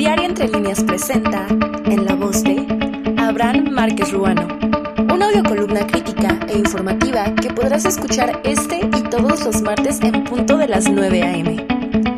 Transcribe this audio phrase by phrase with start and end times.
[0.00, 2.66] Diario Entre Líneas presenta, en la voz de
[3.18, 4.48] Abraham Márquez Ruano,
[5.12, 10.56] una audiocolumna crítica e informativa que podrás escuchar este y todos los martes en punto
[10.56, 11.66] de las 9 a.m.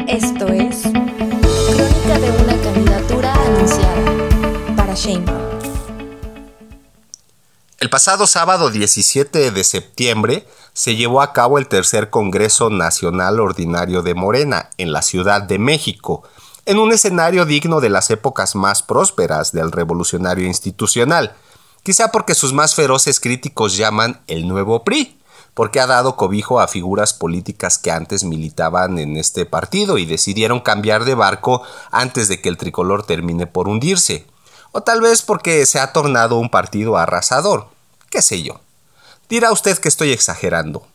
[0.07, 5.43] Esto es Crónica de una candidatura anunciada para Sheinbaum.
[7.80, 14.03] El pasado sábado 17 de septiembre se llevó a cabo el tercer Congreso Nacional Ordinario
[14.03, 16.23] de Morena en la Ciudad de México,
[16.65, 21.34] en un escenario digno de las épocas más prósperas del revolucionario institucional,
[21.83, 25.19] quizá porque sus más feroces críticos llaman el nuevo PRI,
[25.55, 30.61] porque ha dado cobijo a figuras políticas que antes militaban en este partido y decidieron
[30.61, 34.27] cambiar de barco antes de que el tricolor termine por hundirse,
[34.70, 37.69] o tal vez porque se ha tornado un partido arrasador,
[38.09, 38.61] qué sé yo.
[39.29, 40.87] Dirá usted que estoy exagerando.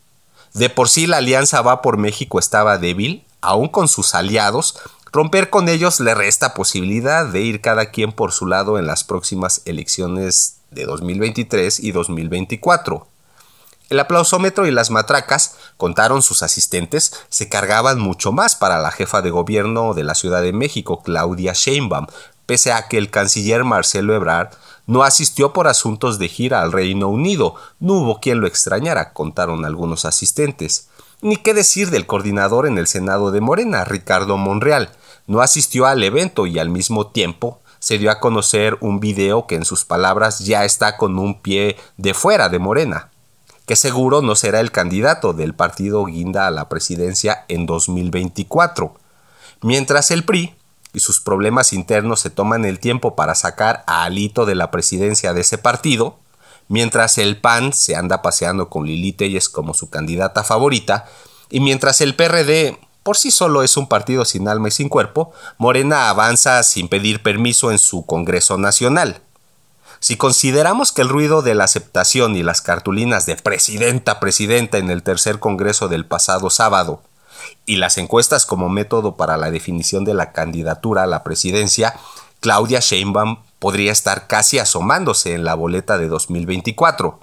[0.54, 4.76] De por sí la alianza Va por México estaba débil, aún con sus aliados,
[5.12, 9.04] romper con ellos le resta posibilidad de ir cada quien por su lado en las
[9.04, 13.06] próximas elecciones de 2023 y 2024.
[13.90, 19.22] El aplausómetro y las matracas, contaron sus asistentes, se cargaban mucho más para la jefa
[19.22, 22.06] de gobierno de la Ciudad de México, Claudia Sheinbaum,
[22.48, 24.48] pese a que el canciller Marcelo Ebrard
[24.86, 29.66] no asistió por asuntos de gira al Reino Unido, no hubo quien lo extrañara, contaron
[29.66, 30.88] algunos asistentes.
[31.20, 34.88] Ni qué decir del coordinador en el Senado de Morena, Ricardo Monreal,
[35.26, 39.56] no asistió al evento y al mismo tiempo se dio a conocer un video que
[39.56, 43.10] en sus palabras ya está con un pie de fuera de Morena,
[43.66, 48.94] que seguro no será el candidato del partido Guinda a la presidencia en 2024.
[49.60, 50.54] Mientras el PRI
[50.98, 55.32] y sus problemas internos se toman el tiempo para sacar a Alito de la presidencia
[55.32, 56.18] de ese partido,
[56.66, 61.06] mientras el PAN se anda paseando con Lili Telles como su candidata favorita,
[61.50, 65.30] y mientras el PRD por sí solo es un partido sin alma y sin cuerpo,
[65.56, 69.22] Morena avanza sin pedir permiso en su Congreso Nacional.
[70.00, 74.90] Si consideramos que el ruido de la aceptación y las cartulinas de presidenta, presidenta en
[74.90, 77.02] el tercer Congreso del pasado sábado
[77.66, 81.94] y las encuestas como método para la definición de la candidatura a la presidencia,
[82.40, 87.20] Claudia Sheinbaum podría estar casi asomándose en la boleta de 2024.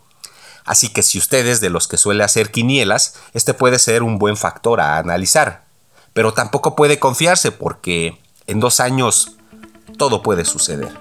[0.65, 4.35] Así que si ustedes de los que suele hacer quinielas, este puede ser un buen
[4.35, 5.65] factor a analizar.
[6.13, 9.37] Pero tampoco puede confiarse porque en dos años
[9.97, 10.91] todo puede suceder.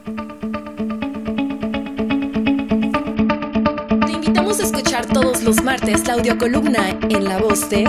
[5.44, 7.84] Los martes la audiocolumna en la voz de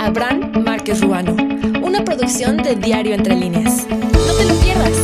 [0.00, 1.36] Abraham Márquez Ruano,
[1.82, 3.86] una producción de Diario Entre Líneas.
[3.90, 5.03] No te lo pierdas.